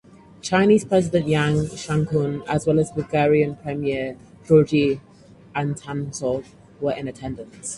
Chinese 0.41 0.83
President 0.83 1.27
Yang 1.27 1.57
Shangkun 1.81 2.43
as 2.47 2.65
well 2.65 2.79
as 2.79 2.89
Bulgarian 2.91 3.55
Premier 3.57 4.17
Georgi 4.47 4.99
Atanasov 5.55 6.47
were 6.79 6.93
in 6.93 7.07
attendance. 7.07 7.69